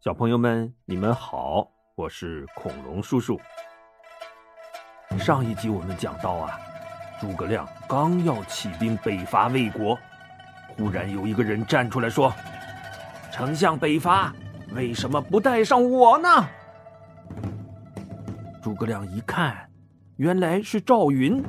[0.00, 3.36] 小朋友们，你们好，我是恐龙叔叔。
[5.18, 6.56] 上一集我们讲到啊，
[7.20, 9.98] 诸葛亮刚要起兵北伐魏国，
[10.68, 12.32] 忽然有一个人站出来说
[13.32, 14.32] ：“丞相北伐，
[14.72, 16.28] 为什么不带上我呢？”
[18.62, 19.68] 诸葛亮一看，
[20.16, 21.42] 原来是赵云。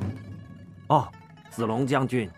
[0.88, 1.08] 哦，
[1.50, 2.28] 子龙将军，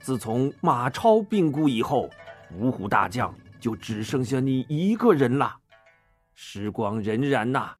[0.00, 2.10] 自从马超病故以后，
[2.58, 5.58] 五虎大将就只剩下你一个人了。
[6.42, 7.76] 时光荏苒呐，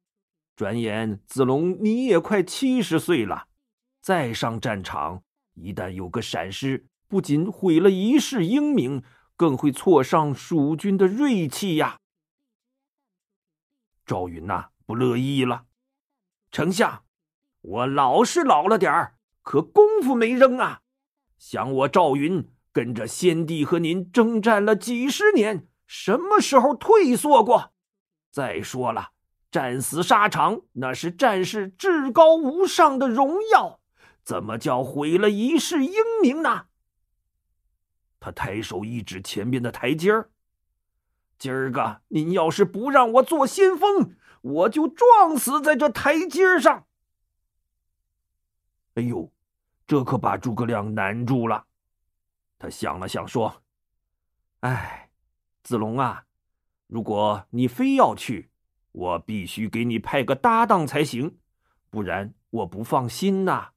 [0.55, 3.47] 转眼子龙你也快七十岁了，
[4.03, 5.23] 再上战场，
[5.55, 9.01] 一旦有个闪失，不仅毁了一世英名，
[9.35, 11.97] 更会挫伤蜀军的锐气呀。
[14.05, 15.65] 赵云呐，不乐意了，
[16.51, 17.03] 丞相，
[17.61, 20.81] 我老是老了点儿，可功夫没扔啊。
[21.39, 27.70] 想我赵云跟着先帝和您征战了几十年，什么时候退缩过？
[28.31, 29.11] 再说了，
[29.51, 33.81] 战死沙场那是战士至高无上的荣耀，
[34.23, 36.67] 怎么叫毁了一世英名呢？
[38.21, 40.29] 他抬手一指前边的台阶儿，
[41.37, 46.85] 今儿个您要是不让我做先锋，我就撞死在这台阶上。
[48.93, 49.29] 哎呦，
[49.85, 51.65] 这可把诸葛亮难住了。
[52.57, 53.63] 他想了想，说
[54.61, 55.09] ：“哎，
[55.63, 56.23] 子龙啊。”
[56.91, 58.51] 如果你非要去，
[58.91, 61.37] 我必须给你派个搭档才行，
[61.89, 63.69] 不然我不放心呐。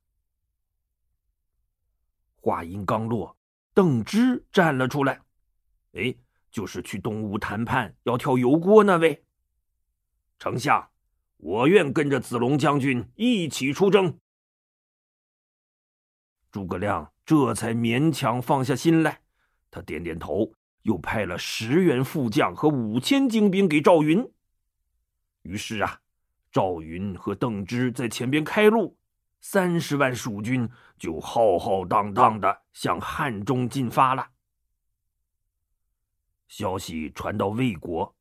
[2.35, 3.37] 话音刚落，
[3.73, 5.21] 邓芝站了出来，
[5.93, 6.13] 哎，
[6.51, 9.25] 就是去东吴谈判要跳油锅那位。
[10.41, 10.91] 丞相，
[11.37, 14.19] 我愿跟着子龙将军一起出征。
[16.51, 19.21] 诸葛亮这才勉强放下心来，
[19.71, 20.53] 他点点头。
[20.85, 24.27] 又派了十员副将和五千精兵给赵云。
[25.43, 26.01] 于是啊，
[26.51, 28.97] 赵云和邓芝在前边开路，
[29.41, 30.69] 三十万蜀军
[30.99, 34.29] 就浩浩荡荡的向汉中进发了。
[36.49, 38.15] 消息传到魏国，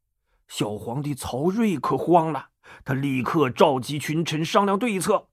[0.47, 2.50] 小皇帝曹睿可慌了，
[2.85, 5.28] 他立刻召集群臣商量对策。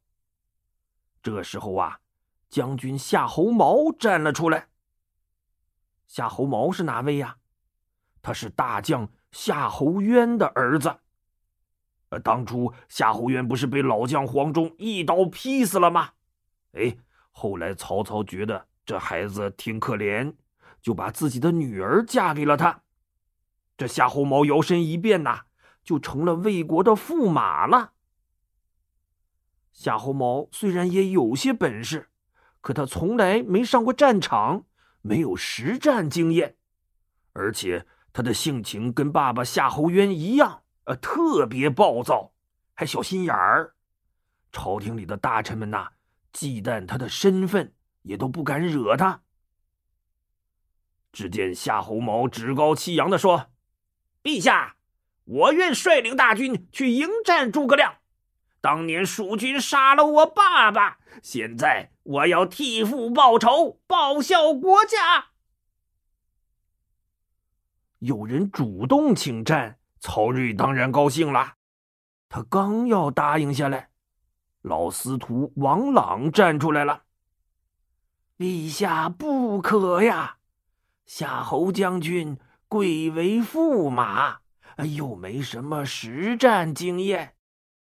[1.22, 2.00] 这时候啊，
[2.48, 4.69] 将军夏侯茂站了出来。
[6.10, 7.37] 夏侯茂是哪位呀？
[8.21, 10.93] 他是大将夏侯渊的儿子。
[12.09, 16.10] 呃，当初夏侯渊不是被老将黄忠一刀劈死了吗？
[16.72, 16.97] 哎，
[17.31, 20.34] 后来曹操觉得这孩子挺可怜，
[20.82, 22.82] 就把自己的女儿嫁给了他。
[23.77, 25.42] 这夏侯茂摇身一变呐，
[25.84, 27.92] 就成了魏国的驸马了。
[29.71, 32.09] 夏侯茂虽然也有些本事，
[32.60, 34.65] 可他从来没上过战场。
[35.02, 36.56] 没有实战经验，
[37.32, 42.32] 而且他的性情跟爸爸夏侯渊一样，呃，特别暴躁，
[42.74, 43.74] 还小心眼儿。
[44.52, 45.90] 朝廷里的大臣们呐，
[46.32, 47.72] 忌惮他的身份，
[48.02, 49.22] 也都不敢惹他。
[51.12, 53.50] 只见夏侯茂趾高气扬的说
[54.22, 54.76] ：“陛下，
[55.24, 57.99] 我愿率领大军去迎战诸葛亮。
[58.60, 65.26] 当年蜀军杀了我爸爸，现在……”我要替父报仇，报效国家。
[68.00, 71.54] 有人主动请战，曹睿当然高兴了。
[72.28, 73.91] 他刚要答应下来，
[74.62, 77.04] 老司徒王朗站出来了
[78.37, 80.38] ：“陛下不可呀！
[81.06, 84.41] 夏侯将军贵为驸马，
[84.97, 87.37] 又没什么实战经验，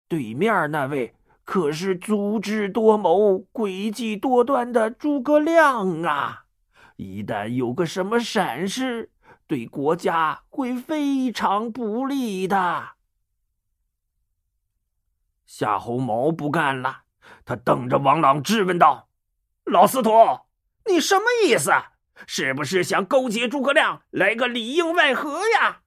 [0.09, 1.15] 对面那位……”
[1.45, 6.45] 可是足智多谋、诡计多端的诸葛亮啊！
[6.97, 9.11] 一旦有个什么闪失，
[9.47, 12.91] 对国家会非常不利的。
[15.47, 17.05] 夏侯茂不干了，
[17.47, 19.09] 他瞪着王朗质问道
[19.65, 20.11] ：“老司徒，
[20.85, 21.73] 你什么意思？
[22.27, 25.81] 是不是想勾结诸葛亮，来个里应外合呀？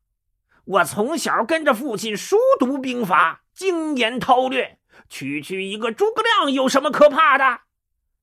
[0.63, 7.61] 我从小跟着父亲熟读兵法，精研韬略。”区区一个诸葛亮有什么可怕的？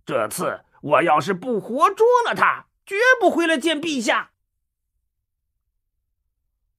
[0.07, 4.31] 这次我要是不活捉了他，绝不回来见陛下。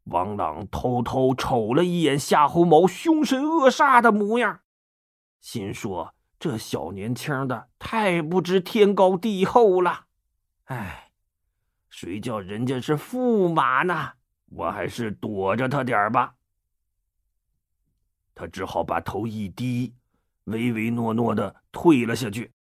[0.05, 4.61] 王朗偷偷瞅了一眼夏侯茂凶神恶煞的模样，
[5.39, 10.05] 心说：这小年轻的太不知天高地厚了。
[10.63, 11.11] 哎，
[11.89, 14.13] 谁叫人家是驸马呢？
[14.47, 16.33] 我还是躲着他点吧。
[18.39, 19.93] 他只好把头一低，
[20.45, 22.53] 唯唯诺诺的退了下去。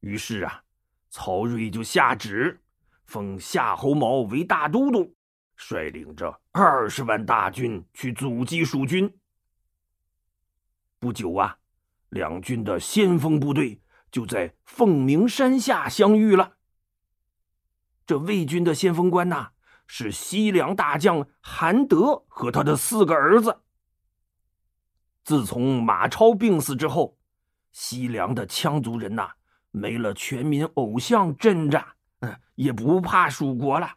[0.00, 0.64] 于是啊，
[1.08, 2.60] 曹睿就下旨，
[3.04, 5.14] 封夏侯茂为大都督，
[5.54, 9.16] 率领着二十万大军去阻击蜀军。
[10.98, 11.58] 不久啊，
[12.08, 13.80] 两军的先锋部队
[14.10, 16.56] 就在凤鸣山下相遇了。
[18.04, 19.50] 这魏军的先锋官呐，
[19.86, 23.60] 是西凉大将韩德和他的四个儿子。
[25.26, 27.18] 自从马超病死之后，
[27.72, 29.28] 西凉的羌族人呐，
[29.72, 31.84] 没了全民偶像镇着，
[32.20, 33.92] 嗯，也不怕蜀国了。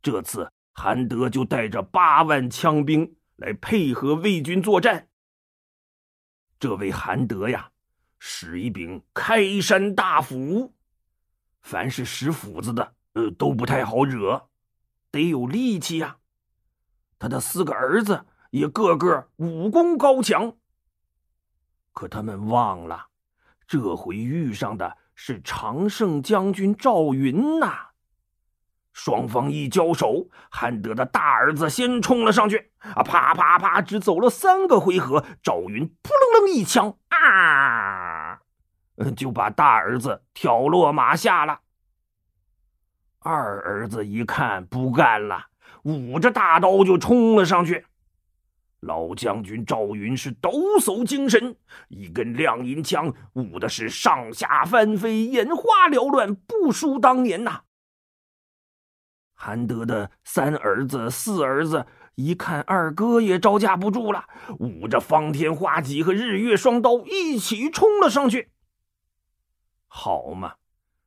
[0.00, 5.08] 这次韩德就带着八万羌兵来配合魏军作战。
[6.60, 7.72] 这位韩德呀，
[8.20, 10.72] 使一柄开山大斧，
[11.62, 12.94] 凡是使斧子的。
[13.14, 14.48] 呃，都不太好惹，
[15.10, 16.18] 得有力气呀。
[17.18, 18.24] 他的四个儿子
[18.56, 20.54] 也个个武功高强，
[21.92, 23.08] 可他们忘了，
[23.66, 27.88] 这回遇上的是常胜将军赵云呐。
[28.94, 38.40] 双方一交手，汉德的大儿子先冲了上去，啊，啪啪啪，只走了三个回合，赵云扑棱棱一枪，啊，
[39.14, 41.60] 就把大儿子挑落马下了。
[43.18, 45.48] 二儿子一看不干了，
[45.82, 47.84] 捂着大刀就冲了上去。
[48.86, 50.50] 老将军赵云是抖
[50.80, 51.54] 擞精神，
[51.88, 57.62] 一根亮银枪舞的是上下翻飞，眼花缭乱，不输当年呐。
[59.34, 61.84] 韩德的三儿子、四儿子
[62.14, 64.24] 一看二哥也招架不住了，
[64.58, 68.50] 舞着方天画戟和日月双刀一起冲了上去。
[69.88, 70.54] 好嘛，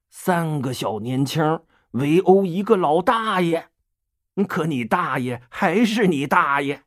[0.09, 1.61] 三个小年轻。
[1.93, 3.69] 围殴一个老大爷，
[4.47, 6.83] 可你大爷还是你大爷。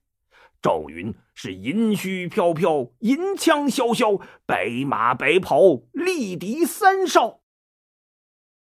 [0.63, 7.41] 赵云是银须飘飘，银枪萧萧，白马白袍，力敌三少。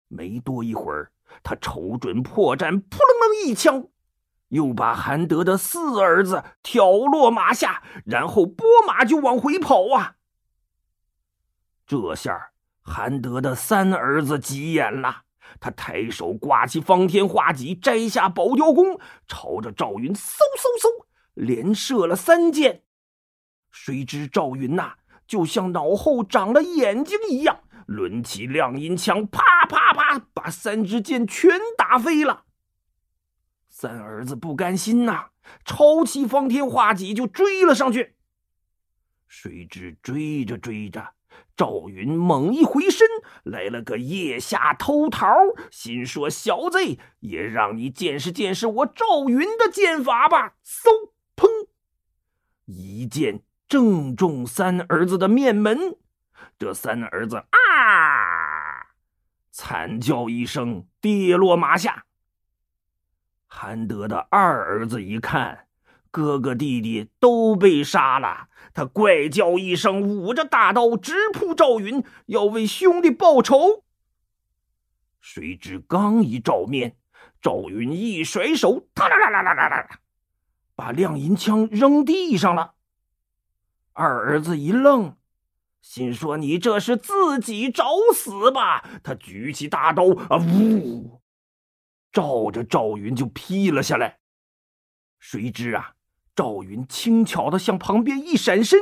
[0.07, 1.11] 没多一会儿，
[1.43, 3.89] 他瞅准破绽，扑棱棱一枪，
[4.47, 10.15] 又把韩德的四儿子挑落马下，然后拨马就往回跑啊。
[11.85, 12.51] 这下
[12.81, 15.23] 韩德的三儿子急眼了。
[15.59, 18.97] 他抬手挂起方天画戟，摘下宝雕弓，
[19.27, 22.83] 朝着赵云嗖嗖嗖连射了三箭。
[23.69, 24.95] 谁知赵云呐，
[25.25, 32.45] 就像脑后长了眼睛一样，抡起亮银枪，啪啪啪，把三支箭全打飞了。
[33.69, 35.29] 三儿子不甘心呐，
[35.63, 38.15] 抄起方天画戟就追了上去。
[39.27, 41.13] 谁知追着追着。
[41.55, 43.07] 赵云猛一回身，
[43.43, 45.29] 来了个腋下偷桃，
[45.71, 46.79] 心说：“小子，
[47.19, 51.11] 也让你见识见识我赵云的剑法吧！”嗖，
[52.73, 55.97] 一剑正中三儿子的面门。
[56.57, 57.47] 这三儿子啊，
[59.51, 62.05] 惨叫一声，跌落马下。
[63.47, 65.67] 韩德的二儿子一看。
[66.13, 73.85] 哥哥弟弟都被杀了，他怪叫一声，舞着大刀直扑赵云，要为兄弟报仇。
[75.21, 76.97] 谁知刚一照面，
[77.41, 79.99] 赵云一甩手，哒啦啦啦啦啦啦，
[80.81, 82.73] 把亮银枪扔地上了。
[83.93, 85.15] 二儿子一愣，
[85.79, 87.85] 心说：“你这是自己找
[88.15, 91.21] 死吧？”他举起大刀，啊呜，
[92.11, 94.17] 照着赵云就劈了下来。
[95.19, 95.93] 谁知啊！
[96.35, 98.79] 赵云轻巧的向旁边一闪身，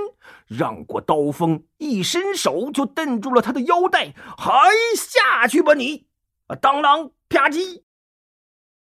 [0.48, 4.14] 让过刀锋，一伸手就蹬住了他的腰带。
[4.38, 6.08] 还，下去吧你！
[6.48, 7.84] 啊，当啷啪叽，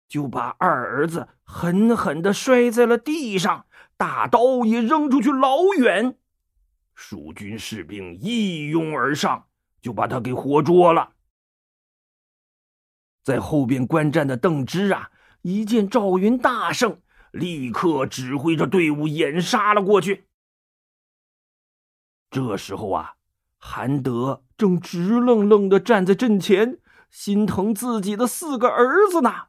[0.08, 3.66] 就把二儿子狠狠的摔在了地上，
[3.98, 6.18] 大刀也扔出去老远。
[6.96, 9.48] 蜀军士兵一拥而上，
[9.82, 11.14] 就把他给活捉了。
[13.24, 15.12] 在后边观战的邓芝啊，
[15.42, 17.02] 一见赵云大胜。
[17.32, 20.28] 立刻指挥着队伍掩杀了过去。
[22.32, 23.16] 这时候啊，
[23.58, 26.80] 韩德正直愣愣的站在阵前，
[27.12, 29.48] 心疼自己的四个儿子呢。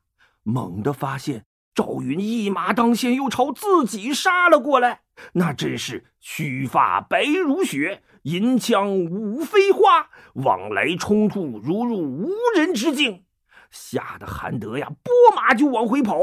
[0.48, 5.02] 猛地发现赵云一马当先，又朝自己杀了过来，
[5.34, 13.26] 那真是须发白如雪，银枪舞飞花，往来冲突如入无人之境。
[13.70, 16.14] 吓得韩德呀，拨马就往回跑，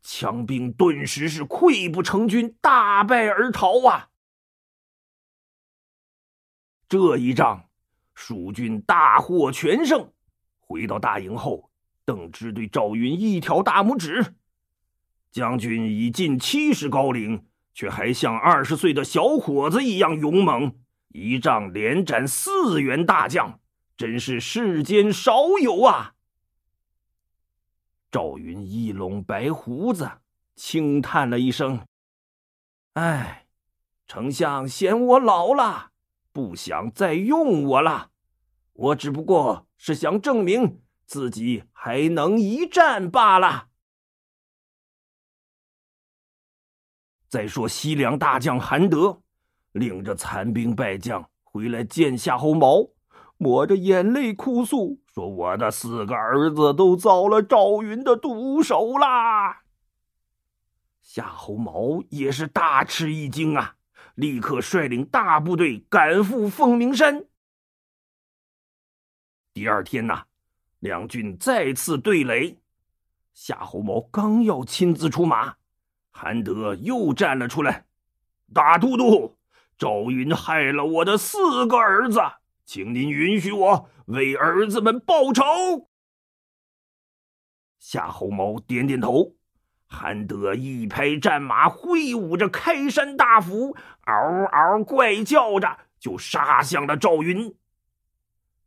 [0.00, 4.08] 强兵顿时是溃不成军，大败而逃啊！
[6.88, 7.68] 这一仗，
[8.14, 10.10] 蜀军大获全胜。
[10.58, 11.70] 回到大营后，
[12.04, 14.34] 邓芝对赵云一挑大拇指
[15.32, 20.76] ：“将军已近七十高龄，却还像二十岁的小伙子一样勇猛，
[21.08, 23.58] 一仗连斩四员大将，
[23.96, 25.32] 真是世间少
[25.62, 26.14] 有啊！”
[28.12, 30.08] 赵云一拢白胡子，
[30.54, 31.86] 轻叹了一声
[32.94, 33.46] ：“哎，
[34.06, 35.90] 丞相嫌我老了，
[36.32, 38.10] 不想再用我了。
[38.74, 43.68] 我只不过是想证明自己还能一战罢了。”
[47.28, 49.22] 再说西凉大将韩德，
[49.72, 52.90] 领着残兵败将回来见夏侯茂，
[53.36, 59.62] 抹着眼泪哭诉说：“我的四个儿子都遭了赵云的毒手啦！”
[61.02, 63.76] 夏侯茂也是大吃一惊啊，
[64.14, 67.26] 立刻率领大部队赶赴凤鸣山。
[69.52, 70.26] 第二天呐，
[70.84, 72.58] 两军再次对垒，
[73.32, 75.54] 夏侯茂刚要亲自出马，
[76.10, 77.86] 韩德又站了出来
[78.52, 79.38] ：“大都督，
[79.78, 82.20] 赵云害了我的四个儿子，
[82.66, 85.88] 请您允许我为儿子们报仇。”
[87.80, 89.34] 夏侯茂点点头。
[89.86, 97.56] 韩德一拍战马，挥舞着开山大斧，嗷嗷怪叫着就杀向了赵云。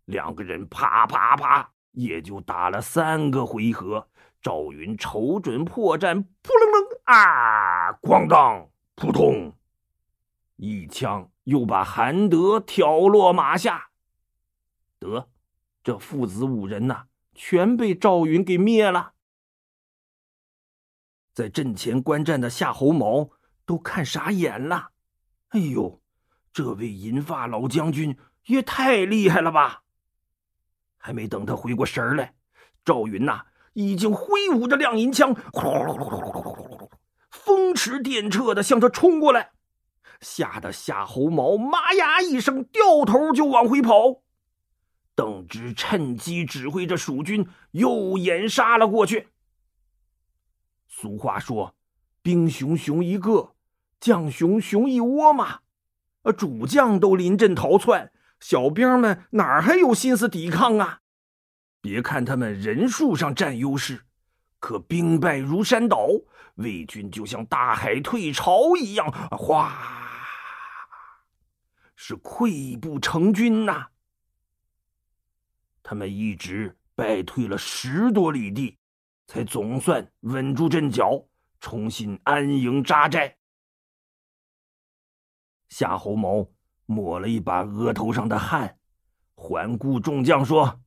[0.05, 4.07] 两个人啪啪啪，也就打了三个回合。
[4.39, 9.51] 赵云瞅准破绽，扑棱棱啊，咣当，扑通，
[10.57, 13.89] 一枪又把韩德挑落马下。
[14.99, 15.27] 得，
[15.83, 19.13] 这父子五人呐，全被赵云给灭了。
[21.33, 23.31] 在阵前观战的夏侯茂
[23.65, 24.91] 都看傻眼了。
[25.49, 25.99] 哎呦，
[26.53, 29.83] 这位银发老将军也太厉害了吧！
[30.97, 32.33] 还没等他回过神来，
[32.83, 35.35] 赵云呐已经挥舞着亮银枪，
[37.31, 39.51] 风驰电掣的向他冲过来，
[40.19, 44.21] 吓得夏侯茂妈呀一声，掉头就往回跑。
[45.15, 49.29] 邓芝趁机指挥着蜀军又掩杀了过去。
[50.87, 51.75] 俗话说
[52.21, 53.55] ：“兵熊熊一个，
[53.99, 55.59] 将熊熊一窝嘛。”
[56.23, 61.01] 呃，主将都临阵逃窜，小兵们哪还有心思抵抗啊？
[61.81, 64.05] 别看他们人数上占优势，
[64.59, 66.07] 可兵败如山倒，
[66.55, 69.73] 魏军就像大海退潮一样，哗，
[71.95, 73.87] 是溃不成军呐。
[75.81, 78.77] 他们一直败退了十多里地。
[79.29, 81.27] 才总算稳住阵脚，
[81.59, 83.35] 重新安营扎寨。
[85.67, 86.49] 夏侯茂
[86.87, 88.79] 抹了一把额头上的汗，
[89.35, 90.79] 环顾众将说：“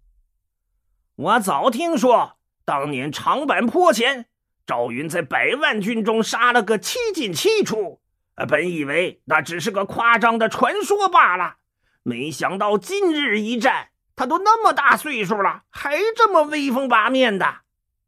[1.14, 4.26] 我早听说，当年长坂坡前，
[4.66, 8.00] 赵云在百万军中杀了个七进七出。
[8.48, 11.58] 本以为那只是个夸张的传说罢了，
[12.02, 17.58] 没想到今日一战，他都那么大岁数了，还这么威风八面的。”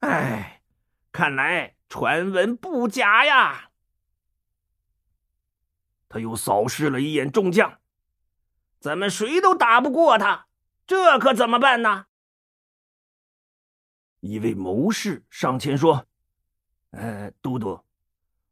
[0.00, 0.62] 哎，
[1.12, 3.68] 看来传闻不假呀。
[6.08, 7.78] 他又扫视了一眼众将，
[8.82, 10.48] 咱们谁都打不过他，
[10.88, 12.06] 这可怎么办呢？
[14.18, 16.04] 一位谋士上前说
[16.90, 17.80] ：“呃，都督，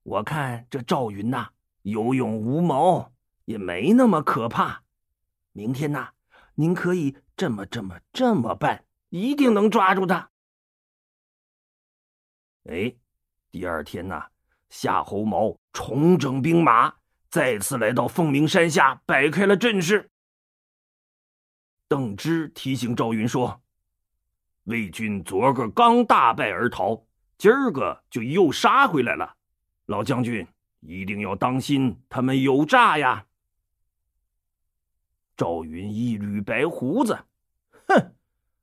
[0.04, 1.48] 我看这赵云呐，
[1.82, 3.12] 有勇无谋，
[3.44, 4.84] 也没那么可怕。
[5.50, 6.12] 明天呐，
[6.54, 10.30] 您可以这么、这么、这么办，一定能抓住他。”
[12.70, 12.94] 哎，
[13.50, 14.28] 第二天呐，
[14.68, 16.94] 夏侯茂重整兵马，
[17.28, 20.09] 再次来到凤鸣山下，摆开了阵势。
[21.90, 23.60] 邓芝提醒赵云说
[24.62, 27.04] ：“魏军昨个刚大败而逃，
[27.36, 29.34] 今儿个就又杀回来了。
[29.86, 30.46] 老将军
[30.78, 33.26] 一定要当心，他们有诈呀。”
[35.36, 37.24] 赵云一捋白胡子，
[37.88, 38.14] 哼，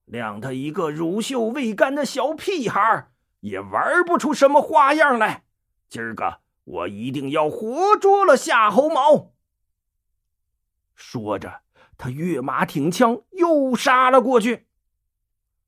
[0.05, 3.09] 谅他一个乳臭未干的小屁孩
[3.41, 5.43] 也玩不出什么花样来。
[5.89, 9.33] 今儿个我一定要活捉了夏侯茂。
[10.95, 11.59] 说着，
[11.97, 14.67] 他跃马挺枪，又杀了过去。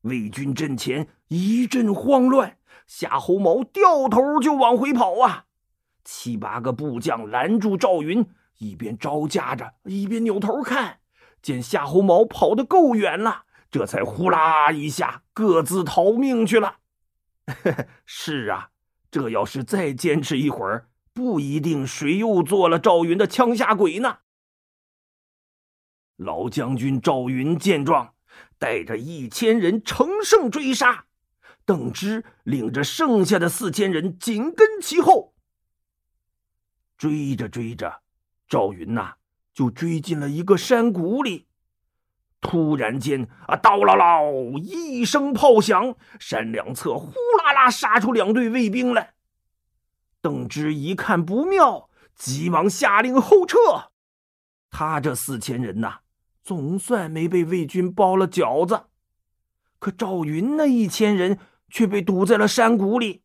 [0.01, 2.57] 魏军阵前一阵慌乱，
[2.87, 5.45] 夏侯茂掉头就往回跑啊！
[6.03, 8.25] 七八个部将拦住赵云，
[8.59, 10.99] 一边招架着，一边扭头看，
[11.41, 16.77] 见夏侯茂跑得够远了，这才呼啦一下各自逃命去了。
[18.05, 18.69] 是啊，
[19.11, 24.19] 这要是再坚持一会儿，不一定谁又做了赵云的枪下鬼呢。
[26.19, 28.13] 老将军赵云见状，
[28.57, 31.05] 带着一千人乘胜追杀，
[31.65, 35.33] 邓芝领着剩下的四千人紧跟其后。
[36.97, 38.01] 追着追着，
[38.49, 39.13] 赵云呐，
[39.53, 41.47] 就追进了一个山谷里。
[42.41, 44.19] 突然间，啊，刀啦啦
[44.61, 49.13] 一声炮响，山两侧呼啦啦杀出两队卫兵来。
[50.21, 53.57] 邓芝一看不妙，急忙下令后撤。
[54.69, 55.99] 他这四千人呐，
[56.49, 58.85] 总算没被魏军包了饺子。
[59.77, 61.37] 可赵云那一千人
[61.69, 63.21] 却被堵在了山谷里。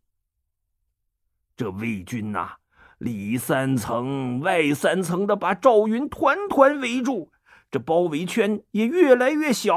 [1.56, 2.56] 这魏军呐，
[2.98, 7.32] 里三层外三层的把赵云团团围住，
[7.70, 9.74] 这包围圈也越来越小。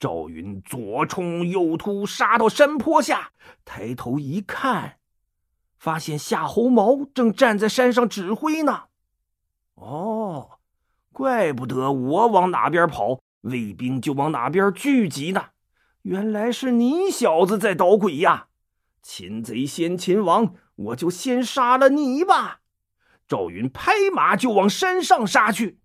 [0.00, 3.30] 赵云左冲右突，杀到山坡下，
[3.64, 4.96] 抬头一看，
[5.78, 8.86] 发现夏侯茂正站在山上指挥呢。
[9.74, 10.58] 哦，
[11.14, 15.50] 怪不得我往哪边跑，卫兵就往哪边聚集呢。
[16.02, 18.48] 原来是你小子在捣鬼呀！
[19.00, 22.60] 擒贼先擒王，我就先杀了你吧！
[23.28, 25.78] 赵云拍马就往山上杀去。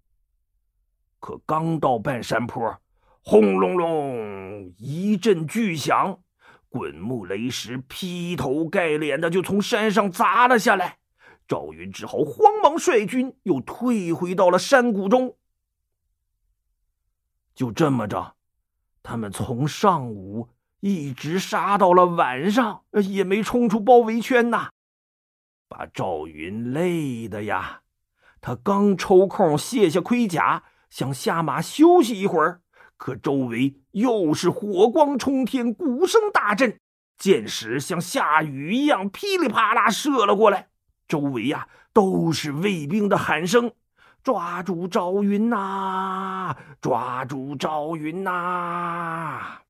[1.20, 2.80] 可刚到半山坡，
[3.22, 6.20] 轰隆隆一阵巨响，
[6.70, 10.99] 滚木雷石劈头盖脸的就从山上砸了下来。
[11.50, 15.36] 赵云只好慌忙率军又退回到了山谷中。
[17.56, 18.36] 就这么着，
[19.02, 24.70] 他们从上午一直杀到了晚上，也没冲出包围圈呐，
[25.68, 27.82] 把赵云累的呀！
[28.40, 32.62] 他刚抽空卸下盔甲，想下马休息一会儿，
[32.96, 36.80] 可周围又是火光冲天，鼓声大震，
[37.18, 40.70] 箭矢像下雨一样噼里啪啦射了过来。
[41.10, 43.74] 周围呀，都是卫兵的喊声
[44.24, 46.56] ：“抓住赵云呐！
[46.80, 49.62] 抓住赵云呐！”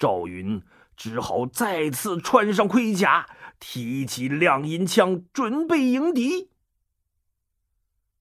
[0.00, 0.60] 赵云
[0.96, 3.28] 只好再次穿上盔甲，
[3.60, 6.50] 提起亮银枪，准备迎敌。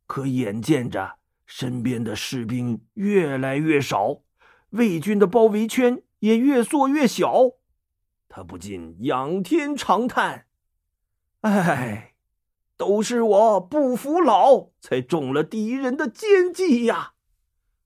[0.05, 1.17] 可眼见着
[1.47, 4.19] 身边的士兵越来越少，
[4.69, 7.53] 魏军的包围圈也越缩越小，
[8.29, 10.45] 他不禁仰天长叹。
[11.41, 12.13] 哎，
[12.77, 17.13] 都是我不服老，才中了敌人的奸计呀！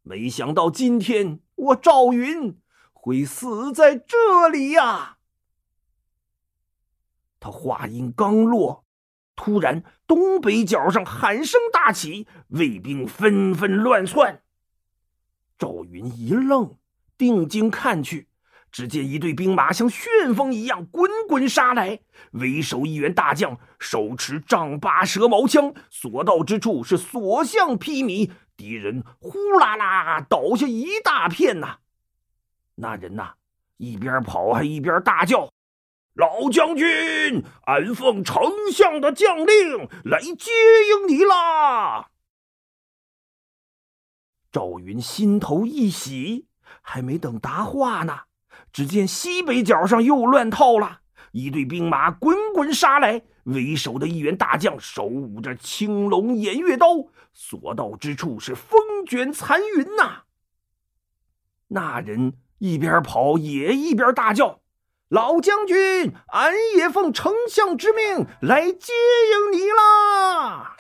[0.02, 2.60] 没想到今天我赵云
[2.92, 5.18] 会死在这里呀！
[7.40, 8.84] 他话音刚落，
[9.38, 14.42] 突然东北角上喊声大起，卫兵纷纷乱窜。
[15.58, 16.78] 赵云一愣，
[17.18, 18.28] 定睛看去。
[18.76, 21.98] 只见一队兵马像旋风一样滚滚杀来，
[22.32, 31.78] 为首一员大将手持丈八蛇矛枪，所到之处是所向披靡，敌人呼啦啦倒下一大片呐。
[32.76, 33.36] 那人呐，
[33.78, 35.50] 一边跑还一边大叫
[36.16, 40.52] ：“老将军，俺奉丞相的将令来接
[40.92, 42.10] 应你啦！”
[44.52, 46.48] 赵云心头一喜，
[46.82, 48.24] 还没等答话呢。
[48.76, 51.00] 只见西北角上又乱套了，
[51.32, 56.88] 一队兵马滚滚杀来，为首的一员大将手舞着青龙偃月刀，
[57.32, 60.24] 所到之处是风卷残云呐。
[61.70, 64.60] 那人一边跑也一边大叫
[65.08, 68.92] ：“老将军，俺也奉丞相之命来接
[69.32, 70.76] 应你啦！”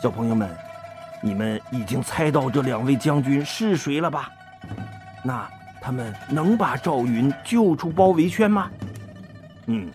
[0.00, 0.69] 小朋友们。
[1.22, 4.30] 你们已经猜到这两位将军是谁了吧？
[5.22, 5.48] 那
[5.80, 8.70] 他们能把赵云救出包围圈吗？
[9.66, 9.90] 嗯，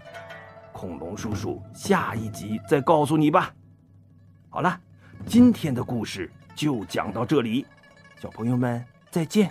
[0.71, 3.53] 恐龙叔叔下一集再告诉你吧。
[4.49, 4.79] 好了，
[5.25, 7.65] 今天的故事就讲到这里，
[8.21, 9.49] 小朋友们再见。